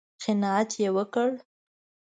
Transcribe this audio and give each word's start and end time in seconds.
_قناعت 0.23 0.71
يې 0.81 0.89
وکړ؟ 0.97 1.29